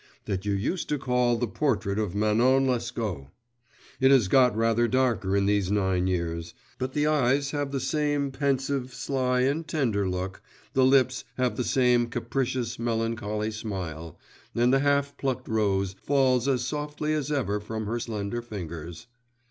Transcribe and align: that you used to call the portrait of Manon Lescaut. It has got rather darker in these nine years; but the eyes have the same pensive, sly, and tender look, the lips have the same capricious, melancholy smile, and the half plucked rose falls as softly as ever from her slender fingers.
that 0.25 0.45
you 0.47 0.53
used 0.53 0.89
to 0.89 0.97
call 0.97 1.37
the 1.37 1.45
portrait 1.47 1.99
of 1.99 2.15
Manon 2.15 2.65
Lescaut. 2.65 3.27
It 3.99 4.09
has 4.09 4.27
got 4.27 4.57
rather 4.57 4.87
darker 4.87 5.37
in 5.37 5.45
these 5.45 5.69
nine 5.69 6.07
years; 6.07 6.55
but 6.79 6.93
the 6.93 7.05
eyes 7.05 7.51
have 7.51 7.69
the 7.71 7.79
same 7.79 8.31
pensive, 8.31 8.95
sly, 8.95 9.41
and 9.41 9.67
tender 9.67 10.09
look, 10.09 10.41
the 10.73 10.85
lips 10.85 11.23
have 11.37 11.55
the 11.55 11.63
same 11.63 12.07
capricious, 12.07 12.79
melancholy 12.79 13.51
smile, 13.51 14.17
and 14.55 14.73
the 14.73 14.79
half 14.79 15.15
plucked 15.17 15.47
rose 15.47 15.93
falls 16.01 16.47
as 16.47 16.65
softly 16.65 17.13
as 17.13 17.31
ever 17.31 17.59
from 17.59 17.85
her 17.85 17.99
slender 17.99 18.41
fingers. 18.41 19.05